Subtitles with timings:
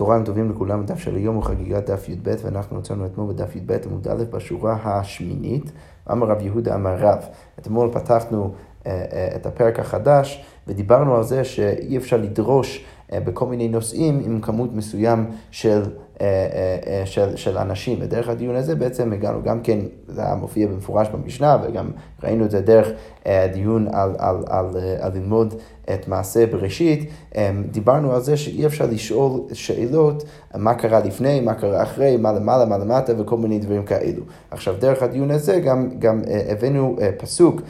[0.00, 3.76] צהריים טובים לכולם, הדף של היום הוא חגיגת דף י"ב, ואנחנו מצאנו אתמול בדף י"ב
[3.86, 5.72] עמוד א' בשורה השמינית,
[6.12, 7.18] אמר רב יהודה אמר רב.
[7.58, 8.52] אתמול פתחנו
[8.86, 14.20] אה, אה, את הפרק החדש, ודיברנו על זה שאי אפשר לדרוש אה, בכל מיני נושאים
[14.24, 15.82] עם כמות מסוים של
[17.04, 17.98] של, של אנשים.
[18.00, 19.78] ודרך הדיון הזה בעצם הגענו גם כן,
[20.08, 21.90] זה היה מופיע במפורש במשנה, וגם
[22.22, 22.88] ראינו את זה דרך
[23.52, 24.66] דיון על, על, על,
[25.00, 25.54] על ללמוד
[25.94, 27.10] את מעשה בראשית,
[27.70, 30.24] דיברנו על זה שאי אפשר לשאול שאלות
[30.54, 34.22] מה קרה לפני, מה קרה אחרי, מה למעלה, מה למטה וכל מיני דברים כאלו.
[34.50, 37.60] עכשיו, דרך הדיון הזה גם, גם הבאנו פסוק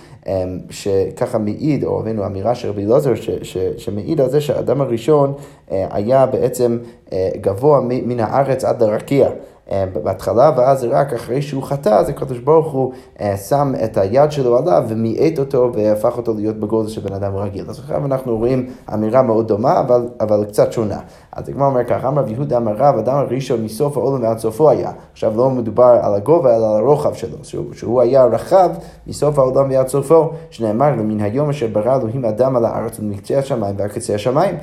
[0.71, 3.13] שככה מעיד, או הבאנו אמירה של רבי אלעזר
[3.77, 5.35] שמעיד על זה שהאדם הראשון
[5.71, 6.79] היה בעצם
[7.41, 8.65] גבוה מן הארץ.
[8.65, 9.29] עד לרקיע.
[9.71, 14.33] אה, בהתחלה, ואז רק אחרי שהוא חטא, אז הקדוש ברוך הוא אה, שם את היד
[14.33, 17.65] שלו עליו ומיעט אותו והפך אותו להיות בגודל של בן אדם רגיל.
[17.69, 20.99] אז עכשיו אנחנו רואים אמירה מאוד דומה, אבל, אבל קצת שונה.
[21.33, 24.71] אז הגמרא אומר ככה, אמר רב יהודה אמר רב, אדם הראשון מסוף העולם ועד סופו
[24.71, 24.91] היה.
[25.13, 28.71] עכשיו לא מדובר על הגובה, אלא על הרוחב שלו, שהוא, שהוא היה רחב
[29.07, 33.75] מסוף העולם ועד סופו, שנאמר למן היום אשר ברא אלוהים אדם על הארץ ומקצה השמיים
[33.79, 34.55] ועד קצה השמיים.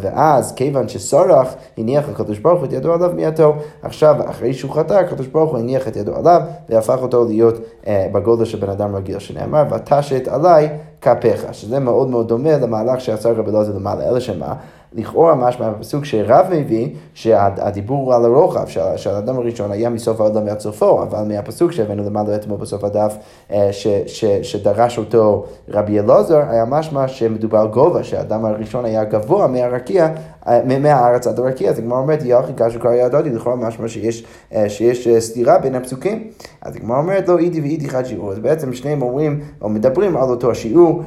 [0.00, 3.54] ואז כיוון שסרח, הניח הקדוש ברוך הוא את ידו עליו מיעטו.
[3.82, 7.54] עכשיו, אחרי שהוא חטא, הקדוש ברוך הוא הניח את ידו עליו והפך אותו להיות
[7.86, 10.68] אה, בגודל של בן אדם רגיל, שנאמר, ותשת עליי
[11.00, 14.54] כפיך, שזה מאוד מאוד דומה למהלך שעשה רבי אלעזר למעלה, אלא שמה?
[14.92, 20.60] לכאורה משמע בפסוק שרב מביא שהדיבור על הרוחב של האדם הראשון היה מסוף העולם ועד
[20.60, 23.16] סופו, אבל מהפסוק שהבאנו למעלה אתמול בסוף הדף
[23.52, 29.04] אה, ש, ש, שדרש אותו רבי אלעזר, היה משמע שמדובר על גובה, שהאדם הראשון היה
[29.04, 30.08] גבוה מהרקיע,
[30.46, 34.68] אה, מהארץ עד הרקיע, אז הגמרא אומרת, יחי כאשר קרא ידעתי, לכאורה משמע שיש, אה,
[34.68, 36.30] שיש סתירה בין הפסוקים.
[36.62, 40.28] אז הגמרא אומרת, לא אידי ואידי חד שיעור, אז בעצם שניהם אומרים, או מדברים על
[40.28, 41.02] אותו השיעור.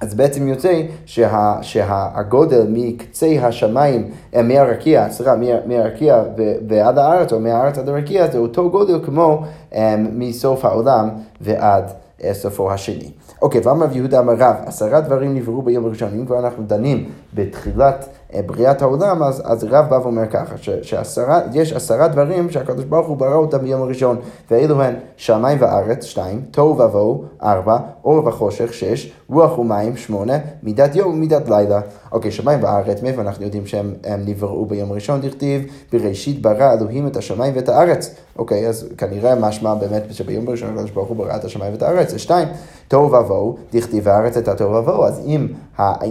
[0.00, 5.34] אז בעצם יוצא שה, שהגודל מקצה השמיים, אה, מהרקיע, סליחה,
[5.66, 6.22] מהרקיע
[6.68, 9.74] ועד הארץ, או מהארץ עד הרקיע, זה אותו גודל כמו um,
[10.12, 11.08] מסוף העולם
[11.40, 11.84] ועד
[12.20, 13.10] uh, סופו השני.
[13.42, 16.08] אוקיי, ואמר יהודה אמר רב, עשרה דברים נבראו ביום הראשון.
[16.14, 21.72] אם כבר אנחנו דנים בתחילת אה, בריאת העולם, אז, אז רב בא ואומר ככה, שיש
[21.72, 24.16] עשרה דברים שהקדוש ברוך הוא ברא אותם ביום הראשון,
[24.50, 30.96] ואלו הן שמיים וארץ, שתיים, תוהו ובוהו, ארבע, אור וחושך, שש, רוח ומים, שמונה, מידת
[30.96, 31.80] יום ומידת לילה.
[32.12, 35.62] אוקיי, שמיים וארץ, מאיפה אנחנו יודעים שהם נבראו ביום הראשון, דכתיב,
[35.92, 38.14] בראשית ברא אלוהים את השמיים ואת הארץ.
[38.38, 42.10] אוקיי, אז כנראה משמע באמת שביום הראשון הקדוש ברוך הוא ברא את השמיים ואת הארץ,
[42.10, 42.48] זה שתיים.
[42.88, 45.48] תוהו ובוהו, דכתיב הארץ הייתה תוהו ובוהו, אז אם,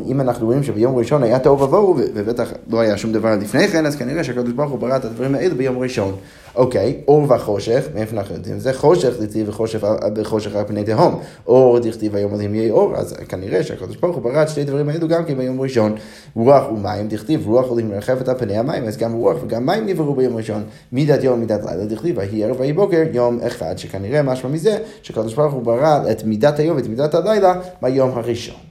[0.05, 3.85] אם אנחנו רואים שביום ראשון היה תוהו ובוהו, ובטח לא היה שום דבר לפני כן,
[3.85, 6.16] אז כנראה שהקדוש ברוך הוא ברא את הדברים האלה ביום ראשון.
[6.56, 8.59] אוקיי, אור וחושך, מאיפה אנחנו יודעים?
[8.59, 11.19] זה חושך דכתיב וחושך על פני תהום.
[11.47, 14.90] אור דכתיב היום עליהם יהיה אור, אז כנראה שהקדוש ברוך הוא ברא את שתי דברים
[14.90, 15.96] האלו גם כן ביום ראשון.
[16.35, 20.16] רוח ומים דכתיב, רוח עולים מרחבת על פני המים, אז גם רוח וגם מים נבראו
[20.16, 20.63] ביום ראשון.
[20.91, 25.34] מידת יום ומידת לילה דכתיב, ויהי ערב ויהי בוקר יום אחד, שכנראה משמע מזה שקדוש
[25.34, 28.66] ברוך הוא ברא את מידת היום ואת מידת הלילה ביום הראשון.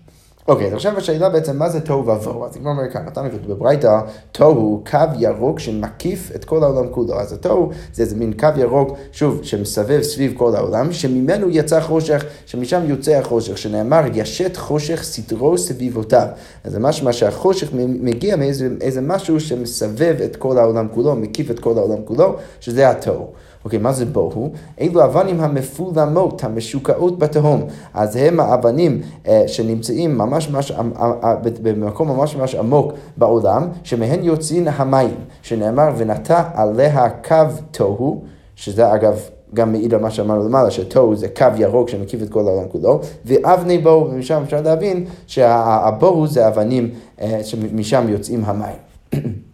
[0.49, 2.45] אוקיי, אז עכשיו השאלה בעצם מה זה תוהו ובוהו.
[2.45, 4.01] אז אני אומר כאן, נתנו כתוב בברייתא,
[4.33, 7.21] תוהו קו ירוק שמקיף את כל העולם כולו.
[7.21, 12.25] אז התוהו זה איזה מין קו ירוק, שוב, שמסבב סביב כל העולם, שממנו יצא חושך,
[12.47, 16.27] שמשם יוצא החושך, שנאמר ישת חושך סדרו סביבותיו.
[16.65, 21.79] אז זה משמע שהחושך מגיע מאיזה משהו שמסבב את כל העולם כולו, מקיף את כל
[21.79, 23.27] העולם כולו, שזה התוהו.
[23.67, 24.51] אוקיי, מה זה בוהו?
[24.81, 27.63] אלו אבנים המפולמות, המשוקעות בתהום.
[27.95, 30.81] אז הם האבנים אה, שנמצאים ממש ממש אה,
[31.25, 38.23] אה, במקום ממש ממש עמוק בעולם, שמהן יוצאים המים, שנאמר ונטע עליה קו תוהו,
[38.57, 39.21] שזה אגב
[39.55, 43.01] גם מעיד על מה שאמרנו למעלה, שתוהו זה קו ירוק שמקיף את כל העולם כולו,
[43.25, 46.91] ואבני בוהו, ומשם אפשר להבין שהבוהו זה אבנים
[47.21, 48.77] אה, שמשם יוצאים המים.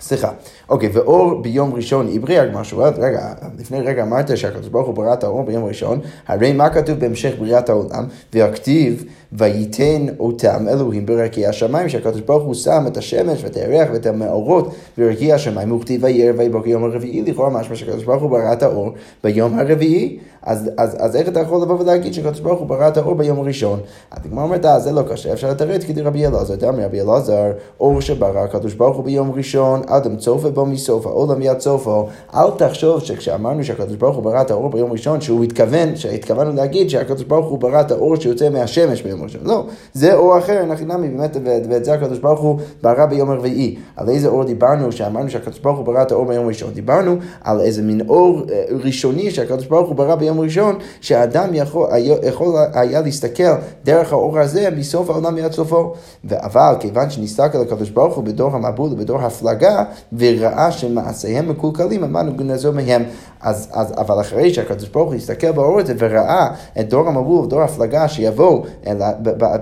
[0.00, 0.30] סליחה.
[0.68, 5.12] אוקיי, ואור ביום ראשון עברי, הגמרא שואלת, רגע, לפני רגע אמרת שהקדוש ברוך הוא ברא
[5.12, 8.04] את האור ביום ראשון, הרי מה כתוב בהמשך בריאת העולם?
[8.32, 14.06] והכתיב וייתן אותם אלוהים ברקיעי השמיים, שהקדוש ברוך הוא שם את השמש ואת הירח ואת
[14.06, 18.52] המאורות ברקיעי השמיים, וכתיב וירא ויהי בוקר יום הרביעי, לכאורה משמע שהקדוש ברוך הוא ברא
[18.52, 18.90] את האור
[19.24, 22.96] ביום הרביעי, אז, אז, אז איך אתה יכול לבוא ולהגיד שהקדוש ברוך הוא ברא את
[22.96, 23.80] האור ביום הראשון?
[24.10, 27.52] אז הגמרא אומרת, אה, זה לא קשה, אפשר לתרץ כדי רבי אלעזר, דמי רבי אלעזר,
[27.80, 32.50] אור שברא הקדוש ברוך הוא ביום ראשון, אדם צופה בו מסוף העולם יד סופו, אל
[32.50, 37.24] תחשוב שכשאמרנו שהקדוש ברוך הוא ברא את האור ביום ראשון, שהוא התכוון, שהתכוונו להגיד שהקדוש
[37.24, 39.40] ברוך הוא ברא את האור שיוצא מהשמש ביום ראשון.
[39.44, 39.64] לא,
[39.94, 41.36] זה אור אחר, אנחנו נמי באמת,
[41.70, 43.76] ואת זה הקדוש ברוך הוא ברא ביום הרביעי.
[43.96, 46.70] על איזה אור דיברנו שאמרנו שהקדוש ברוך הוא ברא את האור ביום ראשון?
[46.72, 51.88] דיברנו על איזה מין אור אה, ראשוני שהקדוש ברוך הוא ברא ביום ראשון, שהאדם יכול,
[52.22, 53.42] יכול היה להסתכל
[53.84, 55.92] דרך האור הזה מסוף העולם ועד סופו.
[56.30, 59.84] אבל כיוון שנסתכל הקדוש ברוך הוא בדור המבול ובדור הפלגה,
[60.18, 63.02] וראה שמעשיהם מקולקלים, אמרנו גנזו מהם.
[63.40, 66.48] אז, אז, אבל אחרי שהקדוש ברוך הוא הסתכל באור הזה וראה
[66.80, 68.64] את דור המבול, דור הפלגה שיבואו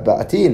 [0.05, 0.53] בעתיד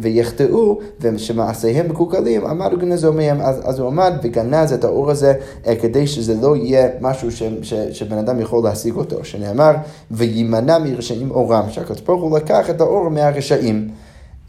[0.00, 5.34] ויחטאו ושמעשיהם מקולקלים, אמרנו גנזו מהם, אז, אז הוא עמד וגנז את האור הזה
[5.80, 9.72] כדי שזה לא יהיה משהו ש, ש, שבן אדם יכול להשיג אותו, שנאמר
[10.10, 13.88] וימנע מרשעים אורם, שהקדוש ברוך הוא לקח את האור מהרשעים.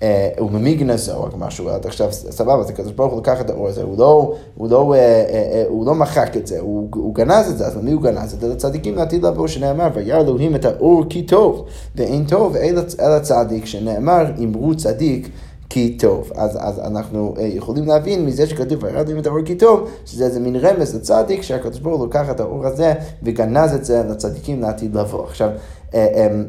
[0.04, 3.50] אה, הוא ממי גנזו, רק משהו, עד עכשיו סבבה, אז הקדוש ברוך הוא לקח את
[3.50, 7.16] האור הזה, הוא לא, הוא לא, אה, אה, הוא לא מחק את זה, הוא, הוא
[7.16, 8.48] גנז את זה, אז למי הוא גנז את זה?
[8.48, 12.56] לצדיקים לעתיד לבוא, שנאמר, וירא אלוהים את האור כי טוב, ואין טוב
[13.00, 15.30] אלא צדיק, שנאמר, אמרו צדיק.
[15.70, 16.32] כי טוב.
[16.36, 20.56] אז, אז אנחנו יכולים להבין מזה שכתוב אלוהים את האור כי טוב, שזה איזה מין
[20.56, 25.24] רמז לצדיק, שהקדוש ברוך הוא לקח את האור הזה וגנז את זה לצדיקים לעתיד לבוא.
[25.24, 25.50] עכשיו,
[25.94, 26.42] אה, אה,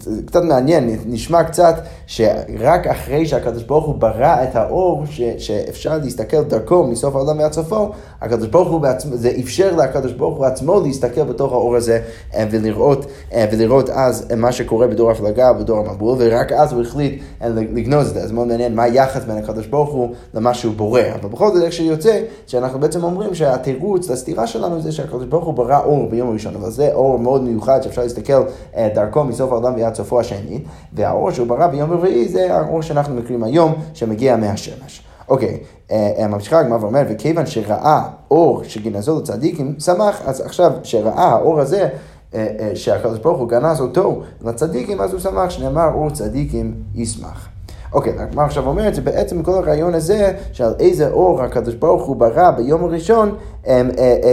[0.00, 1.74] זה קצת מעניין, נשמע קצת
[2.06, 7.52] שרק אחרי שהקדוש ברוך הוא ברא את האור ש, שאפשר להסתכל דרכו מסוף העולם ועד
[7.52, 7.90] סופו,
[8.20, 12.00] הקדוש ברוך הוא בעצמו, זה אפשר לקדוש ברוך הוא עצמו להסתכל בתוך האור הזה
[12.34, 13.06] אה, ולראות,
[13.52, 18.20] ולראות אז מה שקורה בדור הפלגה ובדור המבול, ורק אז הוא החליט לגנוז את זה.
[18.20, 21.00] אז מאוד מעניין מה היחס בין הקדוש ברוך הוא למה שהוא בורא.
[21.20, 25.54] אבל בכל זאת איך שיוצא, שאנחנו בעצם אומרים שהתירוץ לסתירה שלנו זה שהקדוש ברוך הוא
[25.54, 28.42] ברא אור ביום הראשון, אבל זה אור מאוד מיוחד שאפשר להסתכל
[28.94, 30.60] דרכו מסוף העולם ועד סופו השני,
[30.92, 35.04] והאור שהוא ברא ביום רביעי זה האור שאנחנו מכירים היום, שמגיע מהשמש.
[35.28, 35.58] אוקיי,
[35.90, 41.60] אה, אה, ממשיכה הגמרא ואומרת, וכיוון שראה אור שגנזו לצדיקים, שמח, אז עכשיו, שראה האור
[41.60, 41.88] הזה,
[42.34, 47.48] אה, שהקדוש ברוך הוא גנז אותו לצדיקים, אז הוא שמח, שנאמר אור צדיקים ישמח.
[47.92, 52.50] אוקיי, הגמרא עכשיו אומרת שבעצם כל הרעיון הזה, שעל איזה אור הקדוש ברוך הוא ברא
[52.50, 53.34] ביום הראשון,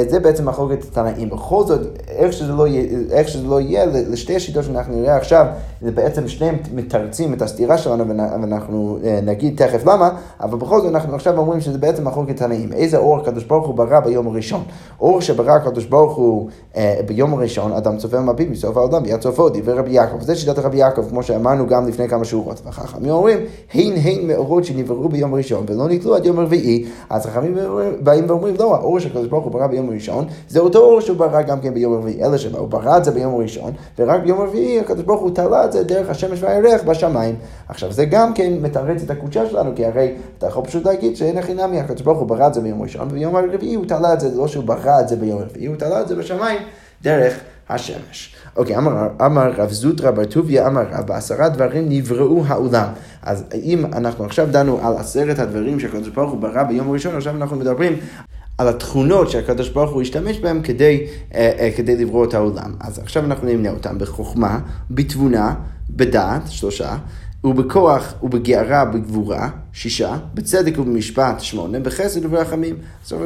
[0.09, 1.29] זה בעצם מחלוקת התנאים.
[1.29, 5.45] בכל זאת, איך שזה לא יהיה, איך שזה לא יהיה לשתי השיטות שאנחנו נראה עכשיו,
[5.81, 10.09] זה בעצם שניהם מתרצים את הסתירה שלנו, ואנחנו אה, נגיד תכף למה,
[10.41, 12.73] אבל בכל זאת אנחנו עכשיו אומרים שזה בעצם מחלוקת תנאים.
[12.73, 14.63] איזה אור הקדוש ברוך הוא ברא ביום הראשון?
[15.01, 16.49] אור שברא הקדוש ברוך הוא
[17.05, 20.21] ביום הראשון, אדם צופה ומביט מסוף העולם, ביד סופו, דיבר רבי יעקב.
[20.21, 22.61] זה שיטת רבי יעקב, כמו שאמרנו גם לפני כמה שורות.
[22.65, 23.39] וחכמים אומרים,
[23.73, 27.57] הן הן מאורות שנבראו ביום ראשון ולא נתלו עד יום רביעי, אז חכמים
[27.99, 31.41] באים ואומרים, לא, האור שהקדוש ברוך הוא ברא ביום ראשון, זה אותו אור שהוא ברא
[31.41, 35.05] גם כן ביום רביעי, אלא שהוא ברא את זה ביום ראשון, ורק ביום רביעי הקדוש
[35.05, 37.35] ברוך הוא תלה את זה דרך השמש והירח בשמיים.
[37.67, 41.37] עכשיו זה גם כן מתרץ את הקודשה שלנו, כי הרי אתה יכול פשוט להגיד שאין
[41.37, 44.19] הכי נמי, הקדוש ברוך הוא ברא את זה ביום ראשון, וביום הרביעי הוא תלה את
[44.19, 46.59] זה, לא שהוא ברא את זה ביום רביעי, הוא תלה את זה בשמיים
[47.01, 47.39] דרך
[47.69, 48.35] השמש.
[48.55, 52.87] אוקיי, אמר, אמר רב זוטרא בר טוביה, אמר רב, בעשרה דברים נבראו העולם.
[53.23, 57.35] אז אם אנחנו עכשיו דנו על עשרת הדברים שהקדוש ברוך הוא ברא ביום הראשון, עכשיו
[57.35, 57.93] אנחנו מדברים
[58.61, 62.75] על התכונות שהקדוש ברוך הוא השתמש בהן כדי, אה, אה, כדי לברוא את העולם.
[62.79, 64.59] אז עכשיו אנחנו נמנה אותם בחוכמה,
[64.91, 65.53] בתבונה,
[65.89, 66.97] בדעת, שלושה,
[67.43, 72.75] ובכוח ובגערה בגבורה, שישה, בצדק ובמשפט, שמונה, בחסד וברחמים.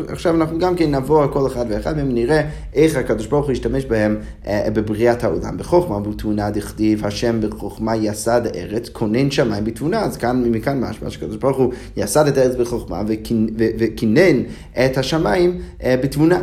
[0.08, 2.42] עכשיו אנחנו גם כן נבוא על כל אחד ואחד מהם, נראה
[2.74, 4.18] איך הקדוש ברוך הוא ישתמש בהם
[4.48, 5.58] אה, בבריאת העולם.
[5.58, 10.02] בחוכמה ובתבונה דכתיב, השם בחוכמה יסד הארץ, כונן שמיים בתבונה.
[10.02, 13.02] אז כאן, מכאן משמע שקדוש ברוך הוא יסד את הארץ בחוכמה
[13.58, 14.42] וכינן
[14.86, 16.42] את השמיים אה, בתבונה.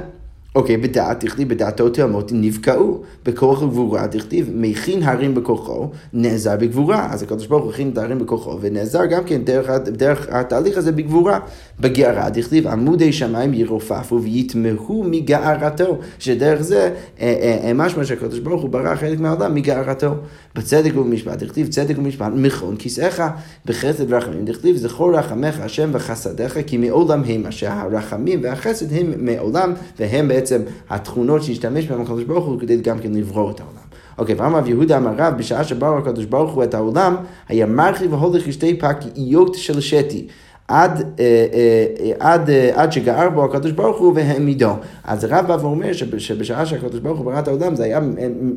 [0.54, 7.08] אוקיי, בדעת, דכתיב בדעתו תאמות נבקעו, בכוח וגבורה, דכתיב מכין הרים בכוחו, נעזר בגבורה.
[7.10, 10.92] אז הקדוש ברוך הוא הכין את ההרים בכוחו, ונעזר גם כן דרך, דרך התהליך הזה
[10.92, 11.38] בגבורה.
[11.80, 18.62] בגערה, דכתיב עמודי שמיים ירופפו ויתמהו מגערתו, שדרך זה אה, אה, אה, משמע שהקדוש ברוך
[18.62, 20.14] הוא ברא חלק מהעולם מגערתו.
[20.54, 23.22] בצדק ובמשפט, דכתיב צדק ובמשפט, מכון כיסאיך,
[23.66, 30.28] בחסד ורחמים, דכתיב זכור רחמך השם וחסדיך, כי מעולם המה, שהרחמים והחסד הם מעולם, והם
[30.28, 30.41] בעצם
[30.90, 33.82] התכונות שהשתמש בהם הקדוש ברוך הוא כדי גם כן לברוא את העולם.
[34.18, 37.16] אוקיי, ואמר רב יהודה אמר רב, בשעה שבאו הקדוש ברוך הוא את העולם,
[37.48, 40.26] היה מרחיב והולך לשתי פקאיות של שתי.
[40.68, 44.70] עד, אה, אה, עד, אה, עד שגער בו הקדוש ברוך הוא והעמידו.
[45.04, 48.00] אז הרב בא ואומר שבשעה שהקדוש ברוך הוא ברא את העולם זה היה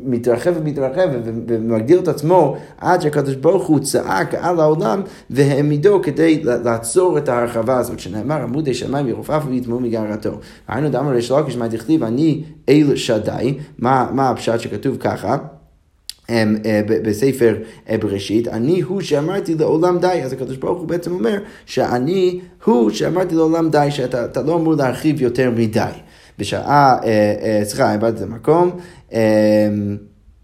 [0.04, 1.08] מתרחב ומתרחב
[1.48, 7.78] ומגדיל את עצמו עד שהקדוש ברוך הוא צעק על העולם והעמידו כדי לעצור את ההרחבה
[7.78, 10.30] הזאת שנאמר עמודי שמיים ירופף ויתמו מגערתו.
[10.68, 15.36] היינו דאמר ריש לקיש מה דכתיב אני אל שדי, מה, מה הפשט שכתוב ככה?
[16.30, 17.56] אמ, אה, בספר
[17.90, 22.90] אה, בראשית, אני הוא שאמרתי לעולם די, אז הקדוש ברוך הוא בעצם אומר שאני הוא
[22.90, 25.90] שאמרתי לעולם די, שאתה לא אמור להרחיב יותר מדי.
[26.38, 28.70] בשעה, אה, סליחה, איבדתי את המקום.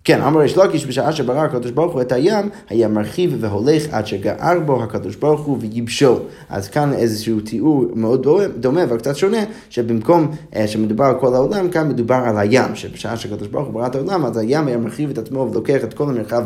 [0.04, 4.06] כן, אמר ריש לקיש בשעה שברא הקדוש ברוך הוא את הים, היה מרחיב והולך עד
[4.06, 6.18] שגער בו הקדוש ברוך הוא וייבשו.
[6.48, 8.26] אז כאן איזשהו תיאור מאוד
[8.60, 9.38] דומה אבל קצת שונה,
[9.70, 13.86] שבמקום אה, שמדובר על כל העולם, כאן מדובר על הים, שבשעה שהקדוש ברוך הוא ברא
[13.86, 16.44] את העולם, אז הים היה מרחיב את עצמו ולוקח את כל המרחב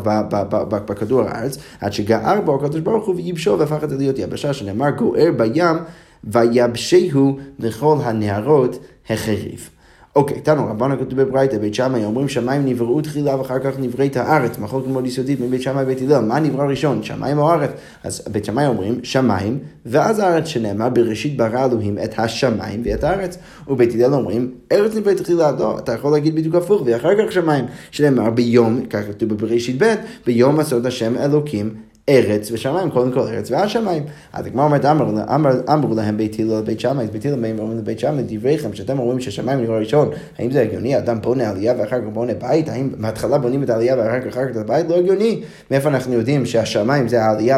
[0.69, 4.89] בכדור הארץ, עד שגער בו הקדוש ברוך הוא וייבשו והפך את זה להיות יבשה, שנאמר
[4.89, 5.77] גוער בים
[6.23, 9.69] ויבשהו לכל הנהרות החריב.
[10.17, 14.57] אוקיי, תנו רבנו כתוב בברייתא, בית שמאי אומרים שמיים נבראו תחילה ואחר כך נבראת הארץ,
[14.57, 17.69] מחלוקת מאוד יסודית מבית שמאי ובית הלל, מה נברא ראשון, שמיים או ארץ?
[18.03, 23.37] אז בית שמאי אומרים שמיים, ואז הארץ שנאמר בראשית ברא אלוהים את השמיים ואת הארץ,
[23.67, 27.65] ובית הלל אומרים ארץ נבראת תחילה, לא, אתה יכול להגיד בדיוק הפוך, ואחר כך שמיים,
[27.91, 29.95] שנאמר ביום, כך כתוב בבראשית ב',
[30.25, 31.73] ביום עשות השם אלוקים
[32.09, 34.03] ארץ ושמיים, קודם כל ארץ ואז שמיים.
[34.33, 34.85] אז הגמרא אומרת,
[35.69, 39.19] אמרו להם בית הלל לבית שמאי, בית הלל באים ואומרים לבית שמאי, דבריכם, שאתם אומרים
[39.19, 40.09] ששמיים נראה ראשון,
[40.39, 40.97] האם זה הגיוני?
[40.97, 42.69] אדם בונה עלייה ואחר כך בונה בית?
[42.69, 44.89] האם בהתחלה בונים את העלייה ואחר כך את הבית?
[44.89, 45.41] לא הגיוני.
[45.71, 47.57] מאיפה אנחנו יודעים שהשמיים זה העלייה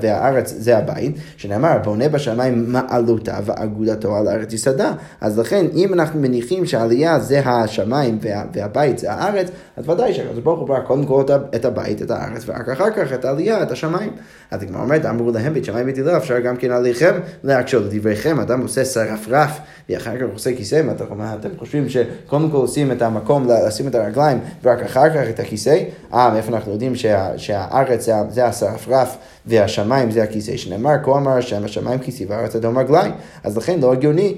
[0.00, 1.16] והארץ זה הבית?
[1.36, 4.92] שנאמר, בונה בשמיים מעלותה ואגודתו על הארץ יסדה.
[5.20, 8.18] אז לכן, אם אנחנו מניחים שהעלייה זה השמיים
[8.52, 11.22] והבית זה הארץ, אז ודאי שהקדוש ברוך הוא ברא קודם כל
[11.54, 13.85] את הבית, את הארץ, ואחר כך את העלייה, את השמיים.
[13.86, 14.12] השמיים.
[14.50, 17.14] אז הגמרא אומרת, אמרו להם בית שמאי בית אפשר גם כן עליכם
[17.44, 19.58] להקשות לדבריכם, אדם עושה שרפרף,
[19.90, 20.82] ואחר כך עושה כיסא,
[21.16, 25.40] מה אתם חושבים שקודם כל עושים את המקום לשים את הרגליים, ורק אחר כך את
[25.40, 25.82] הכיסא?
[26.14, 31.32] אה, מאיפה אנחנו יודעים שה, שהארץ זה, זה השרפרף והשמיים זה הכיסא שנאמר, כה אמר
[31.32, 33.12] השם השמיים כיסי והארץ אדום רגליים.
[33.44, 34.34] אז לכן לא הגיוני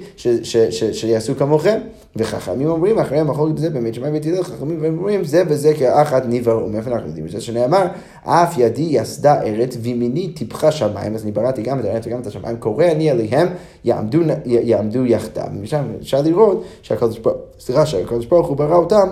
[0.91, 1.79] שיעשו כמוכם.
[2.15, 6.69] וחכמים אומרים, אחרי המחלוקת בזה, באמת שמיים הלל, חכמים אומרים, זה וזה כאחד נבראו.
[6.69, 7.29] מאיפה אנחנו יודעים?
[7.29, 7.85] זה שנאמר,
[8.23, 12.27] אף ידי יסדה ארץ ומיני טיפחה שמיים, אז אני בראתי גם את הארץ וגם את
[12.27, 13.47] השמיים, קורא אני עליהם,
[13.83, 15.43] יעמדו, יעמדו יחדיו.
[15.55, 19.07] ומשם אפשר לראות שהקדוש ברוך הוא ברא אותם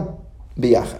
[0.57, 0.97] ביחד.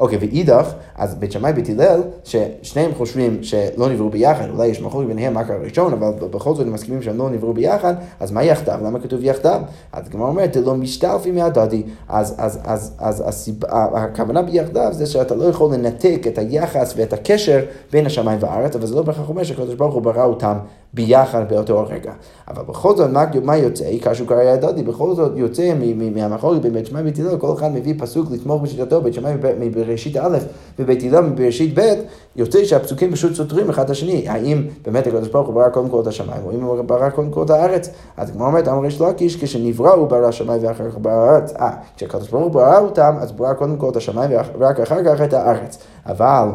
[0.00, 5.06] אוקיי, ואידך, אז בית שמאי ובית הלל, ששניהם חושבים שלא נבראו ביחד, אולי יש מחלוקת
[5.06, 8.42] ביניהם מה קרה ראשון, אבל בכל זאת הם מסכימים שהם לא נבראו ביחד, אז מה
[8.42, 8.78] יחדיו?
[8.84, 9.60] למה כתוב יחדיו?
[9.92, 11.82] אז הגמרא אומרת, לא משתלפים מהדדי.
[12.08, 17.12] אז, אז, אז, אז הסיבה, הכוונה ביחדיו זה שאתה לא יכול לנתק את היחס ואת
[17.12, 20.56] הקשר בין השמיים והארץ, אבל זה לא בהכרח אומר שהקדוש ברוך הוא ברא אותם
[20.94, 22.12] ביחד באותו הרגע.
[22.48, 23.84] אבל בכל זאת, מה, מה יוצא?
[24.02, 25.72] כאשר קרא ידעתי, בכל זאת יוצא
[26.14, 30.16] מהמחלוקת בין בית שמאי ובית הלל, כל אחד מביא פסוק לתמוך בשיטתו, בית שמאי מבראשית
[30.16, 30.38] א'
[30.84, 31.94] ובית הלל מבראשית ב',
[32.36, 34.28] יוצא שהפסוקים פשוט סותרים אחד את השני.
[34.28, 37.30] האם באמת הקדוש ברוך הוא ברא קודם כל את השמיים, או אם הוא ברא קודם
[37.30, 37.88] כל את הארץ?
[38.16, 41.52] אז כמו אומרת, אמר יש לקיש, כשנברא הוא ברא שמיים ואחר כך ברא הארץ.
[41.60, 45.22] אה, כשהקדוש ברוך הוא ברא אותם, אז ברא קודם כל את השמיים ורק אחר כך
[45.22, 45.78] את הארץ.
[46.06, 46.48] אבל...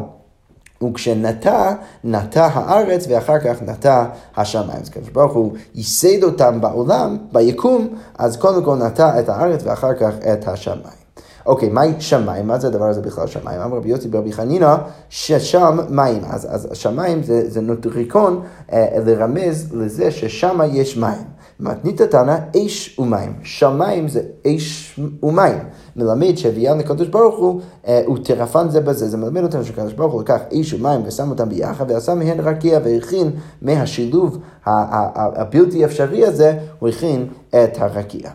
[0.84, 1.72] וכשנטע,
[2.04, 4.04] נטע הארץ ואחר כך נטע
[4.36, 4.78] השמיים.
[4.82, 9.94] אז הקדוש ברוך הוא ייסד אותם בעולם, ביקום, אז קודם כל נטע את הארץ ואחר
[9.94, 11.00] כך את השמיים.
[11.46, 12.46] אוקיי, מה שמיים?
[12.46, 13.60] מה זה הדבר הזה בכלל שמיים?
[13.60, 14.76] אמר רבי יוסי ברבי חנינא,
[15.08, 16.22] ששם מים.
[16.30, 18.40] אז, אז שמיים זה, זה נוטריקון
[18.72, 21.24] אה, לרמז לזה ששם יש מים.
[21.60, 23.32] מתנית תנא אש ומים.
[23.42, 25.58] שמיים זה אש ומים.
[25.96, 29.08] מלמד שהביאם לקדוש ברוך הוא, אה, הוא טרפן זה בזה.
[29.08, 32.78] זה מלמד אותנו שקדוש ברוך הוא לקח אש ומים ושם אותם ביחד ועשה מהן רקיע
[32.84, 33.30] והכין
[33.62, 38.30] מהשילוב הבלתי אפשרי הזה, הוא הכין את הרקיע.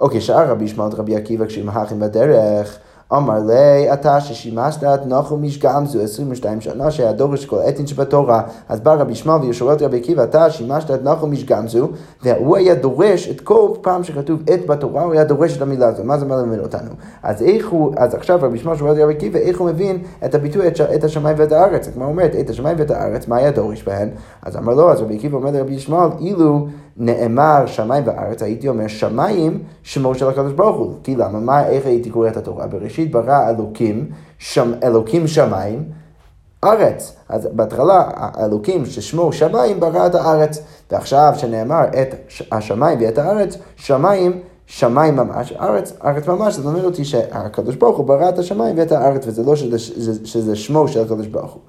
[0.00, 2.78] אוקיי, שאר רבי ישמעאל רבי עקיבא האחים בדרך
[3.12, 8.80] אמר לי, אתה ששימשת את נחום משגמזו 22 שנה שהיה דורש כל עתין שבתורה, אז
[8.80, 11.88] בא רבי ישמעאל וישאל את רבי עקיבא, אתה שימשת את נחום משגמזו,
[12.22, 16.04] והוא היה דורש את כל פעם שכתוב עת בתורה, הוא היה דורש את המילה הזו,
[16.04, 16.90] מה זה מלמד אותנו?
[17.22, 20.34] אז איך הוא, אז עכשיו רבי ישמעאל שואל את רבי עקיבא, איך הוא מבין את
[20.34, 21.88] הביטוי את, את השמיים ואת הארץ?
[21.88, 24.08] כמו אומרת, את השמיים ואת הארץ, מה היה דורש בהן?
[24.42, 26.66] אז אמר לו, אז רבי עקיבא אומר לרבי ישמעאל, אילו
[26.96, 30.94] נאמר שמיים וארץ, הייתי אומר שמיים שמו של הקדוש ברוך הוא.
[31.02, 31.40] כי למה?
[31.40, 32.66] מה, איך הייתי קורא את התורה?
[32.66, 35.84] בראשית ברא אלוקים, שם, אלוקים שמיים,
[36.64, 37.16] ארץ.
[37.28, 38.10] אז בהתחלה
[38.44, 40.62] אלוקים ששמו שמיים ברא את הארץ.
[40.90, 42.14] ועכשיו שנאמר את
[42.52, 48.06] השמיים ואת הארץ, שמיים שמיים ממש, ארץ, ארץ ממש, זה אומר אותי שהקדוש ברוך הוא
[48.06, 51.60] ברא את השמיים ואת הארץ, וזה לא שזה, שזה, שזה שמו של הקדוש ברוך הוא.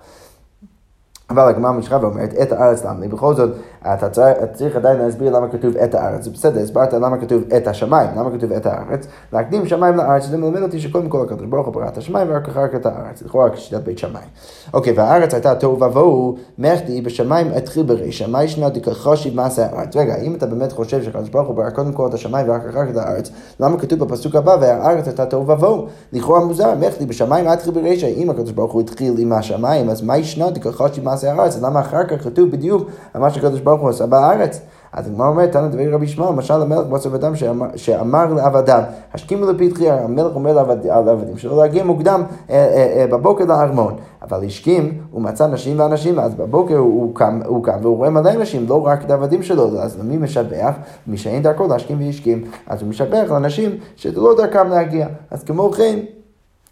[1.32, 3.08] אבל הגמרא ממשיכה ואומרת, את הארץ למה?
[3.08, 3.50] בכל זאת,
[3.82, 4.10] אתה
[4.54, 6.24] צריך עדיין להסביר למה כתוב את הארץ.
[6.24, 9.08] זה בסדר, הסברת למה כתוב את השמיים, למה כתוב את הארץ.
[9.34, 12.50] להקדים שמיים לארץ, זה מלמד אותי שקודם כל הקדוש ברוך הוא ברא את השמיים ורק
[12.50, 13.22] אחר כך את הארץ.
[13.22, 14.28] לכאורה כשיטת בית שמיים.
[14.74, 19.96] אוקיי, והארץ הייתה תוהו ובוהו, מחדי בשמיים התחיל ברישא, מה ישנה דכחושיב מעשה הארץ.
[19.96, 22.86] רגע, אם אתה באמת חושב שהקדוש ברוך הוא ברא קודם כל את השמיים ורק אחר
[22.86, 25.86] כך את הארץ, למה כתוב בפסוק הבא, והארץ הייתה תוהו ובוהו?
[26.14, 30.18] לכאורה מוזר, מחדי בשמיים התחיל ברישא, אם הקדוש ברוך הוא התחיל עם השמיים, אז מה
[30.18, 31.62] ישנה דכחושיב מעשה הארץ?
[31.62, 34.62] למה אחר כך כתוב בדיוק על מה שהקדוש ברוך הוא עשה בארץ?
[34.94, 37.34] אז הגמרא אומרת, תנא דברי רבי ישמעאל, משל המלך בשר ודם
[37.76, 43.46] שאמר, לעבדיו, השכימו לפתחי, המלך אומר לעבד, לעבדים שלו להגיע מוקדם אה, אה, אה, בבוקר
[43.46, 43.96] לארמון.
[44.22, 48.34] אבל השכים, הוא מצא נשים ואנשים, אז בבוקר הוא, קם, הוא קם והוא רואה מלא
[48.34, 50.74] נשים, לא רק את העבדים שלו, אז למי משבח?
[51.08, 55.08] מי שאין דרכו להשכים והשכים, אז הוא משבח לאנשים שזה לא דרכם להגיע.
[55.32, 56.00] אז כמו כן,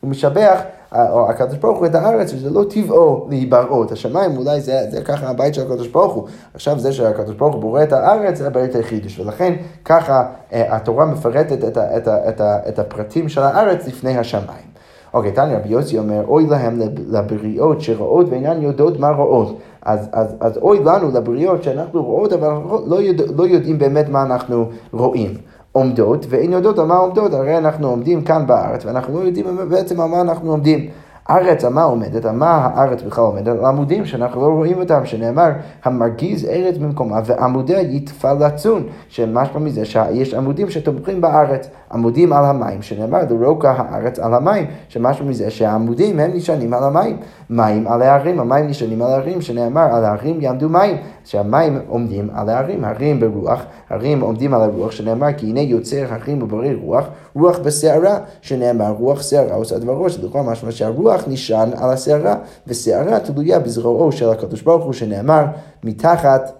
[0.01, 0.60] הוא משבח,
[0.96, 3.91] או הקדוש ברוך הוא את הארץ, וזה לא טבעו להיבראות.
[3.91, 6.27] השמיים אולי זה, זה ככה הבית של הקדוש ברוך הוא.
[6.53, 9.19] עכשיו זה שהקדוש ברוך הוא בורא את הארץ, זה הבית היחידש.
[9.19, 9.53] ולכן
[9.86, 14.69] ככה אה, התורה מפרטת את, את, את, ה, את הפרטים של הארץ לפני השמיים.
[15.13, 19.58] אוקיי, תניא רבי יוסי אומר, אוי להם לבריאות שרואות ואינן יודעות מה רואות.
[19.81, 22.50] אז, אז, אז אוי לנו לבריאות שאנחנו רואות, אבל
[22.86, 25.34] לא, יודע, לא יודעים באמת מה אנחנו רואים.
[25.71, 30.01] עומדות, ואין יודעות על מה עומדות, הרי אנחנו עומדים כאן בארץ, ואנחנו לא יודעים בעצם
[30.01, 30.89] על מה אנחנו עומדים.
[31.29, 32.25] ארץ, על מה עומדת?
[32.25, 33.48] על מה הארץ בכלל עומדת?
[33.48, 35.50] על עמודים שאנחנו לא רואים אותם, שנאמר,
[35.83, 43.19] המרגיז ארץ במקומה ועמודיה יתפלצון, שמשמע מזה שיש עמודים שתומכים בארץ, עמודים על המים, שנאמר,
[43.29, 47.17] לרוקה הארץ על המים, שמשמע מזה שהעמודים הם נשענים על המים.
[47.50, 52.50] מים על ההרים, המים נשענים על ההרים, שנאמר, על ההרים יעמדו מים, שהמים עומדים על
[52.50, 57.05] ההרים, הרים ברוח, הרים עומדים על הרוח, שנאמר, כי הנה יוצר הרים וברי רוח,
[57.36, 62.35] רוח בסערה, שנאמר, רוח שערה עושה דברו, שלכל משמע שהרוח נשען על הסערה,
[62.67, 65.45] וסערה תלויה בזרועו של הקדוש ברוך הוא, שנאמר,
[65.83, 66.51] מתחת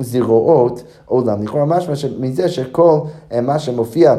[0.00, 1.42] זרועות עולם.
[1.42, 3.00] לכאורה משמע מזה שכל
[3.32, 4.16] אה, מה שמופיע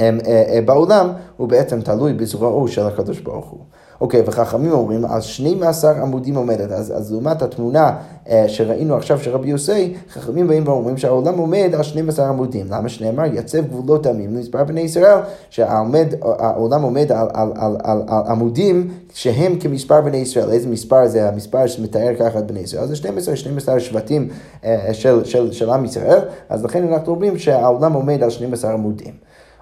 [0.00, 3.60] אה, אה, בעולם הוא בעצם תלוי בזרועו של הקדוש ברוך הוא.
[4.00, 6.72] אוקיי, וחכמים אומרים, על 12 עמודים עומדת.
[6.72, 7.96] אז, אז לעומת התמונה
[8.28, 12.66] אה, שראינו עכשיו של רבי יוסי, חכמים באים ואומרים שהעולם עומד על 12 עמודים.
[12.70, 15.18] למה שנאמר, יצב גבולות עמים למספר בני ישראל,
[15.50, 20.50] שהעולם עומד על, על, על, על, על עמודים שהם כמספר בני ישראל.
[20.50, 22.86] איזה מספר זה המספר שמתאר ככה את בני ישראל?
[22.86, 24.28] זה 12, 12 שבטים
[24.64, 29.12] אה, של, של, של עם ישראל, אז לכן אנחנו אומרים שהעולם עומד על 12 עמודים.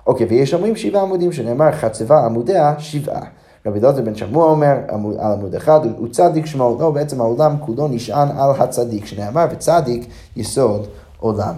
[0.06, 3.24] אוקיי, ויש אומרים שבעה עמודים, שנאמר חצבה עמודיה שבעה.
[3.68, 4.76] רבי דוד בן שמוע אומר
[5.18, 10.06] על עמוד אחד, הוא צדיק שמו, לא, בעצם העולם כולו נשען על הצדיק, שנאמר וצדיק
[10.36, 10.86] יסוד
[11.18, 11.54] עולם.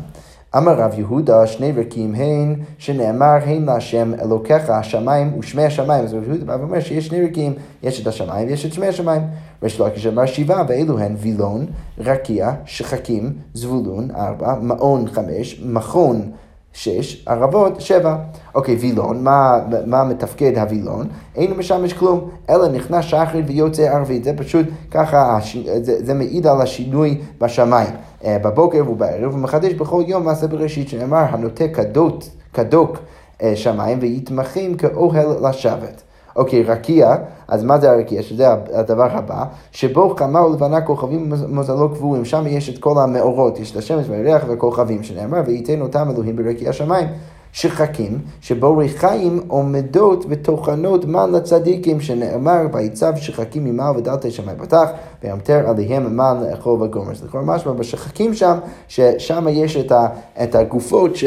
[0.56, 6.04] אמר רב יהודה, שני רקים הן, שנאמר הן להשם אלוקיך השמיים ושמי השמיים.
[6.04, 9.22] אז רב יהודה בא ואומר שיש שני רקים, יש את השמיים ויש את שמי השמיים.
[9.62, 11.66] ויש לו אמר שבעה, ואלו הן וילון,
[11.98, 16.30] רקיע, שחקים, זבולון, ארבע, מעון, חמש, מכון,
[16.72, 18.16] שש, ערבות, שבע.
[18.54, 21.06] אוקיי, וילון, מה, מה מתפקד הווילון?
[21.36, 24.24] אינו משמש כלום, אלא נכנס שחרית ויוצא ערבית.
[24.24, 25.38] זה פשוט ככה,
[25.82, 27.90] זה, זה מעיד על השינוי בשמיים.
[28.24, 32.98] אה, בבוקר ובערב, ומחדש בכל יום מעשה בראשית, שנאמר, הנוטה כדות, כדוק
[33.42, 36.02] אה, שמיים ויתמכים כאוהל לשבת.
[36.36, 37.14] אוקיי, רקיע,
[37.48, 38.22] אז מה זה הרקיע?
[38.22, 43.72] שזה הדבר הבא, שבו חמה ולבנה כוכבים מזלו קבועים, שם יש את כל המאורות, יש
[43.72, 47.08] את השמש והירח והכוכבים, שנאמר, וייתן אותם אלוהים ברקיע השמיים.
[47.52, 54.88] שחקים, שבו ריחיים עומדות וטוחנות מן לצדיקים, שנאמר, ויצב שחקים ממעל ודלתי שמיים פתח,
[55.22, 57.14] וימתר עליהם מן לאכול וגומר.
[57.14, 60.06] זה כבר משמע בשחקים שם, ששם יש את, ה,
[60.42, 61.24] את הגופות ש...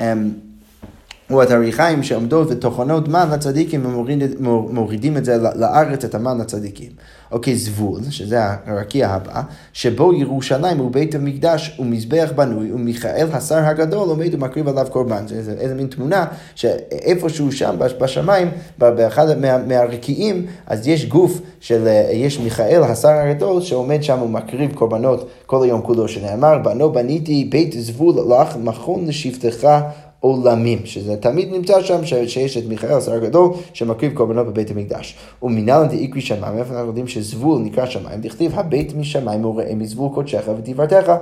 [0.00, 0.04] או
[1.32, 6.90] את הריחיים שעומדות וטוחנות מן לצדיקים ומורידים את זה לארץ, את המן לצדיקים.
[7.32, 14.08] אוקיי, זבול, שזה הרקיע הבא, שבו ירושלים הוא בית המקדש ומזבח בנוי, ומיכאל השר הגדול
[14.08, 15.26] עומד ומקריב עליו קורבן.
[15.26, 22.40] זה איזה מין תמונה שאיפשהו שם בשמיים, באחד מה, מהרקיעים, אז יש גוף של, יש
[22.40, 28.14] מיכאל השר הגדול שעומד שם ומקריב קורבנות כל היום כולו, שנאמר, בנו בניתי בית זבול
[28.32, 29.68] לך מכון לשבטך
[30.20, 35.16] עולמים, שזה תמיד נמצא שם שיש את מיכאל, השר הגדול, שמקריב קורבנות בבית המקדש.
[35.42, 40.48] ומנהלן דאיקרי שמיים, איפה אנחנו יודעים שזבול נקרא שמיים, דכתיב הבית משמיים וראה מזבול קודשך
[40.58, 41.12] ותפארתך.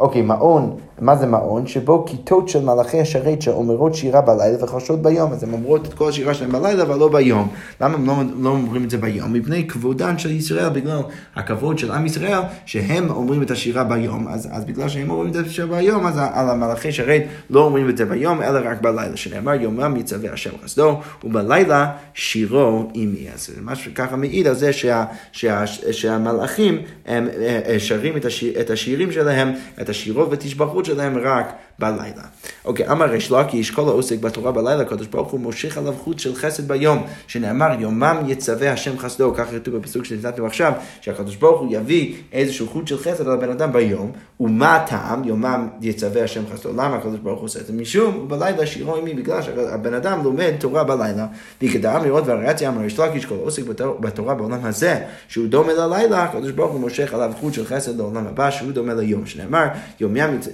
[0.00, 1.66] אוקיי, מעון, מה זה מעון?
[1.66, 6.08] שבו כיתות של מלאכי השרת שאומרות שירה בלילה וחשות ביום, אז הן אומרות את כל
[6.08, 7.48] השירה שלהן בלילה, אבל לא ביום.
[7.80, 9.32] למה הם לא, לא אומרים את זה ביום?
[9.32, 11.00] מפני כבודן של ישראל, בגלל
[11.36, 15.46] הכבוד של עם ישראל, שהם אומרים את השירה ביום, אז, אז בגלל שהם אומרים את
[15.46, 19.54] השירה ביום, אז על המלאכי שרת לא אומרים את זה ביום, אלא רק בלילה, שנאמר
[19.54, 23.26] יומם יצווה השם חסדו, ובלילה שירו עמי.
[23.34, 27.28] אז משהו ככה מעיד על זה שה, שה, שהמלאכים הם,
[27.66, 32.22] הם שרים את, השיר, את השירים שלהם, את השירות ותשבחות שלהם רק בלילה.
[32.64, 36.34] אוקיי, אמר ריש לקיש, כל העוסק בתורה בלילה, הקדוש ברוך הוא מושך עליו חוט של
[36.34, 41.68] חסד ביום, שנאמר יומם יצווה השם חסדו, ככה כתוב בפסוק שנתתם עכשיו, שהקדוש ברוך הוא
[41.70, 46.72] יביא איזשהו חוט של חסד על הבן אדם ביום, ומה הטעם, יומם יצווה השם חסדו,
[46.72, 47.72] למה הקדוש ברוך הוא עושה את זה?
[47.72, 51.26] משום, ובלילה שירו עמי, בגלל שהבן אדם לומד תורה בלילה,
[51.62, 53.62] וכדאם לראות והריאציה אמר ריש לקיש, כל העוסק
[54.00, 58.26] בתורה בעולם הזה, שהוא דומה ללילה, הקדוש ברוך הוא מושך עליו חוט של חסד לעולם
[58.26, 59.66] הבא, שהוא דומה ליום, שנאמר,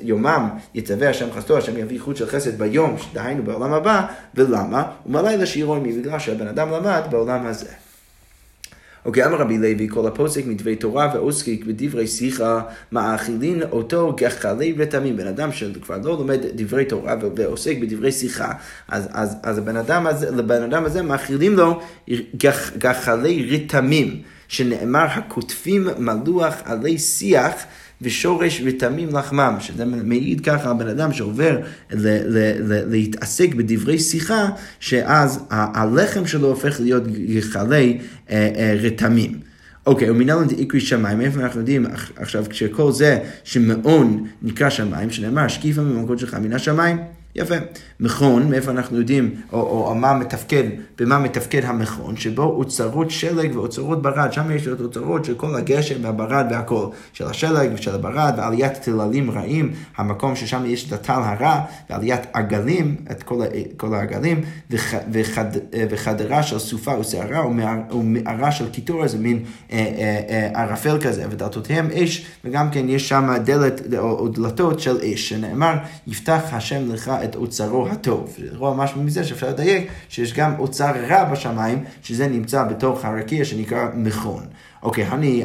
[0.03, 4.83] יומם יצווה השם חסדו, השם יביא חוט של חסד ביום, דהיינו בעולם הבא, ולמה?
[5.07, 7.68] ומלילה שירו בגלל שהבן אדם למד בעולם הזה.
[9.05, 12.61] אוקיי, אמר רבי לוי, כל הפוסק מדברי תורה ועוסקיק בדברי שיחה,
[12.92, 15.16] מאכילין אותו גחלי רתמים.
[15.16, 18.52] בן אדם שכבר לא לומד דברי תורה ועוסק בדברי שיחה,
[18.88, 21.81] אז, אז, אז הבן אדם הזה, לבן אדם הזה מאכילים לו
[22.37, 27.55] גח, גחלי רתמים, שנאמר הכותפים מלוח עלי שיח.
[28.03, 31.59] ושורש ותמים לחמם, שזה מעיד ככה על בן אדם שעובר
[31.93, 34.49] ל- ל- ל- להתעסק בדברי שיחה,
[34.81, 37.99] שאז הלחם שלו הופך להיות גחלי
[38.31, 39.39] אה, אה, רתמים.
[39.87, 45.81] אוקיי, ומנהלן דאיקרי שמיים, איפה אנחנו יודעים עכשיו כשכל זה שמעון נקרא שמיים, שנאמר שקיפה
[45.81, 46.99] ממקום שלך מן השמיים.
[47.35, 47.55] יפה.
[48.01, 50.65] מכון, מאיפה אנחנו יודעים, או, או, או מה מתפקד,
[50.99, 56.05] במה מתפקד המכון, שבו אוצרות שלג ואוצרות ברד, שם יש את אוצרות של כל הגשם
[56.05, 61.61] והברד והכל, של השלג ושל הברד, ועליית טללים רעים, המקום ששם יש את הטל הרע,
[61.91, 63.41] ועליית עגלים, את כל,
[63.77, 65.45] כל העגלים, וח, וחד,
[65.91, 67.47] וחדרה של סופה ושערה,
[67.93, 70.21] ומערה של קיטור, זה מין אה, אה,
[70.55, 75.29] אה, ערפל כזה, ודלתותיהם אש, וגם כן יש שם דלת או, או דלתות של אש,
[75.29, 75.75] שנאמר,
[76.07, 78.37] יפתח השם לך את אוצרו הטוב.
[78.57, 83.88] רואה משהו מזה שאפשר לדייק שיש גם אוצר רע בשמיים, שזה נמצא בתוך הרקיע שנקרא
[83.94, 84.46] מכון.
[84.87, 85.44] אוקיי, אני,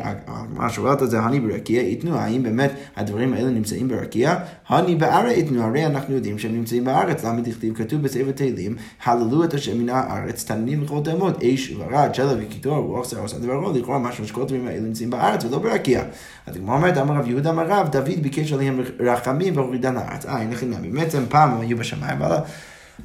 [0.49, 4.35] מה שואלת את זה, אני ברקיע יתנו, האם באמת הדברים האלה נמצאים ברקיע?
[4.69, 9.43] הני בארץ איתנהו, הרי אנחנו יודעים שהם נמצאים בארץ, למה דכתיב כתוב בספר תהילים, הללו
[9.43, 13.71] את השם מן הארץ, תנינים וכל תהומות, אש וברד, שלג וקיטור, רוח סערה עושה דברו,
[13.71, 16.03] לכאורה משמע שכל הדברים האלה נמצאים בארץ ולא ברקיע.
[16.47, 20.25] אז הגמרא אומרת, אמר רב יהודה אמר רב, דוד ביקש עליהם רחמים והורידן לארץ.
[20.25, 22.37] אה, הן אמנם, בעצם פעם הם היו בשמיים, אבל...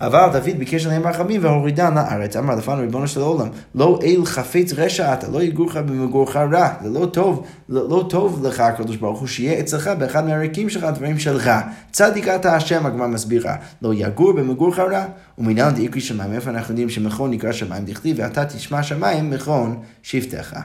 [0.01, 2.37] אבל דוד ביקש עליהם רחמים והורידן לארץ.
[2.37, 6.68] אמר לפניו ריבונו של עולם, לא אל חפץ רשע אתה, לא יגורך במגורך רע.
[6.83, 11.18] זה לא טוב, לא, טוב לך הקדוש ברוך הוא שיהיה אצלך באחד מהרקיעים שלך דברים
[11.18, 11.61] של רע.
[11.92, 13.57] צדיק אתה השם, הגמרא מסבירה.
[13.83, 15.05] לא יגור במגורך רע.
[15.38, 20.57] ומנהל דאיקרי שמיים, איפה אנחנו יודעים שמכון נקרא שמיים דכתיב, ואתה תשמע שמיים מכון שבטך.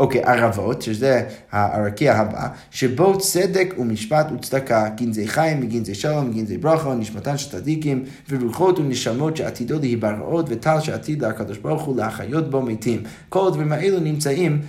[0.00, 6.94] אוקיי, ערבות, שזה הרקיע הבא, שבו צדק ומשפט וצדקה, גנזי חיים וגנזי שלום וגנזי ברכה,
[6.94, 13.02] נשמתן של צדיקים, ורוחות ונשמות שעתידו להיבראות, וטל שעתיד לקדוש ברוך הוא להחיות בו מתים.
[13.28, 14.60] כל הדברים האלו נמצאים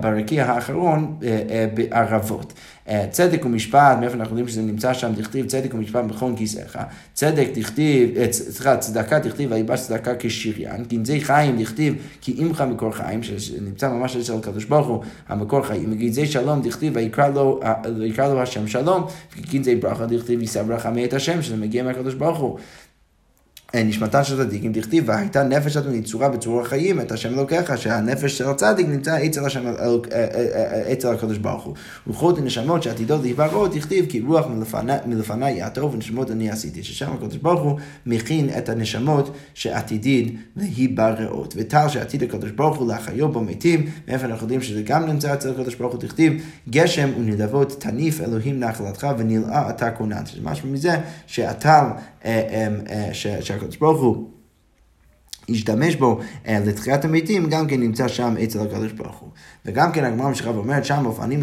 [0.00, 2.52] ברקיע האחרון אה, אה, בערבות.
[2.90, 6.78] אה, צדק ומשפט, מאיפה אנחנו יודעים שזה נמצא שם, דכתיב צדק ומשפט בכל כיסאיך.
[7.14, 10.84] צדק דכתיב, סליחה, צדקה דכתיב ויבש צדקה כשריין.
[10.84, 15.92] גנזי חיים דכתיב כי עמך מקור חיים, שנמצא ממש אצל הקדוש ברוך הוא, המקור חיים.
[15.92, 17.60] וגנזי שלום דכתיב ויקרא לו,
[18.18, 19.06] לו השם שלום.
[19.38, 22.58] וגנזי ברכה דכתיב יישא ברכה מאת השם, שזה מגיע מהקדוש ברוך הוא.
[23.74, 28.48] נשמתה של צדיקים, דכתיב, והייתה נפש אדוני נצורה בצרור החיים, את השם אלוקיך, שהנפש של
[28.48, 29.72] הצדיק נמצא אצל השם, אה,
[30.12, 31.74] אה, אה, אצל הקדוש ברוך הוא.
[32.06, 34.46] רוחות ונשמות שעתידות להיברות, דכתיב, כי רוח
[35.06, 41.54] מלפניי יעטוב ונשמות אני עשיתי, ששם הקדוש ברוך הוא מכין את הנשמות שעתידין להיבראות.
[41.56, 45.50] וטל שעתיד הקדוש ברוך הוא להחיו בו מתים, מאיפה אנחנו יודעים שזה גם נמצא אצל
[45.50, 50.26] הקדוש ברוך הוא, דכתיב, גשם ונדבות תניף אלוהים נחלתך ונלאה אתה כונן.
[50.26, 51.84] שזה משהו מזה שהטל
[53.12, 54.30] שהקדוש ברוך הוא
[55.50, 59.28] השתמש בו לתחיית המתים, גם כן נמצא שם אצל הקדוש ברוך הוא.
[59.66, 61.42] וגם כן הגמרא ממשיכה ואומרת שם אופנים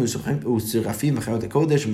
[0.56, 1.86] ושרפים וחיות הקודש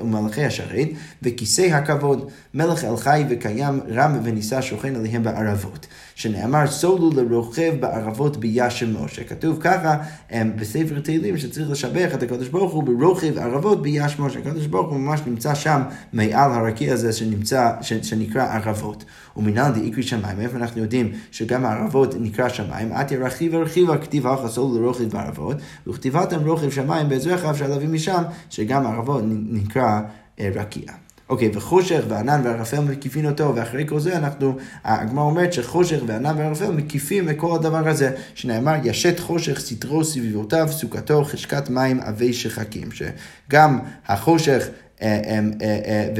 [0.00, 0.88] ומלאכי השרת
[1.22, 5.86] וכיסא הכבוד מלך אל חי וקיים רם ונישא שוכן עליהם בערבות.
[6.14, 9.24] שנאמר סולו לרוכב בערבות ביש משה.
[9.24, 9.96] כתוב ככה
[10.32, 14.38] בספר תהילים שצריך לשבח את הקדוש ברוך הוא ברוכב ערבות ביש משה.
[14.38, 19.04] הקדוש ברוך הוא ממש נמצא שם מעל הרקיע הזה שנמצא, שנקרא ערבות
[19.36, 24.48] ומנהל דאיקרי שמיים איפה אנחנו יודעים שגם הערבות נקרא שמיים עתיה רכיבה רכיבה כתיב הלכה
[24.48, 30.00] סולו לרוכב בערבות ערבות, וכתיבתם רוכב שמיים בעזרך אפשר להביא משם, שגם ערבות נקרא
[30.40, 30.92] אה, רקיע.
[31.28, 36.70] אוקיי, וחושך וענן וערפל מקיפים אותו, ואחרי כל זה אנחנו, הגמרא אומרת שחושך וענן וערפל
[36.70, 42.88] מקיפים את כל הדבר הזה, שנאמר ישת חושך סתרו סביבותיו, סוכתו חשקת מים עבי שחקים,
[42.92, 44.68] שגם החושך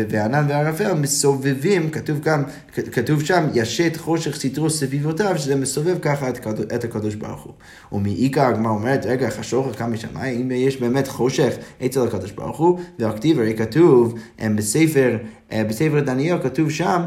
[0.09, 2.42] והענן והערפל מסובבים, כתוב גם,
[2.73, 6.29] כתוב שם, ישת חושך סתרו סביבותיו, שזה מסובב ככה
[6.75, 7.53] את הקדוש ברוך הוא.
[7.92, 11.55] ומעיקר הגמרא אומרת, רגע, חשוך קם משמיים, אם יש באמת חושך
[11.87, 14.14] אצל הקדוש ברוך הוא, והכתיב הרי כתוב
[14.57, 15.16] בספר,
[15.53, 17.03] בספר דניאל, כתוב שם,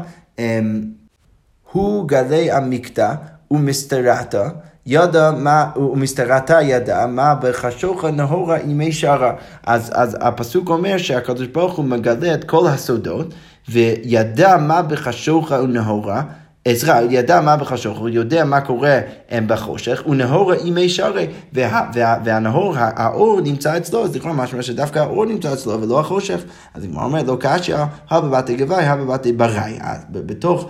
[1.72, 3.14] הוא גלי המקטע
[3.50, 4.48] ומסתרתה.
[4.90, 9.32] ידע מה, ומסתרתה ידע מה בחשוכה נהורה ימי שערה.
[9.66, 13.34] אז, אז הפסוק אומר שהקדוש ברוך הוא מגלה את כל הסודות,
[13.68, 16.22] וידע מה בחשוכה ונהורה.
[16.70, 19.00] עזרא ידע מה בחשוך, הוא יודע מה קורה
[19.46, 25.24] בחושך, ונהור אימי שרי, וה, וה, והנהור, האור נמצא אצלו, אז לכאורה משמע שדווקא האור
[25.24, 26.40] נמצא אצלו ולא החושך.
[26.74, 27.76] אז היא אומרת, לא קשיא,
[28.10, 29.78] הא בבתי גבאי, הא בבתי בראי.
[30.10, 30.68] בתוך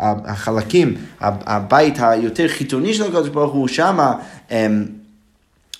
[0.00, 4.14] החלקים, הבית היותר חיתוני של הקדוש ברוך הוא, שמה...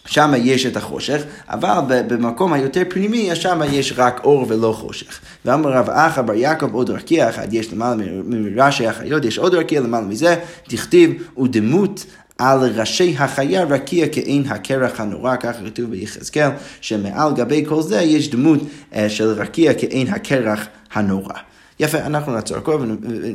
[0.06, 5.20] שם יש את החושך, אבל במקום היותר פנימי, שם יש רק אור ולא חושך.
[5.44, 9.80] ואמר רב אחא בר יעקב עוד רקיע אחד, יש למעלה מראשי החיות, יש עוד רקיע
[9.80, 10.36] למעלה מזה,
[10.68, 12.06] תכתיב ודמות
[12.38, 18.30] על ראשי החיה רקיע כעין הקרח הנורא, ככה כתוב ביחזקאל, שמעל גבי כל זה יש
[18.30, 18.60] דמות
[18.94, 21.34] אה, של רקיע כעין הקרח הנורא.
[21.80, 22.32] יפה, אנחנו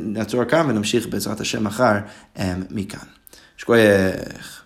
[0.04, 1.94] נעצור, כאן ונמשיך בעזרת השם מחר
[2.38, 3.06] אה, מכאן.
[3.56, 4.61] שכוייך.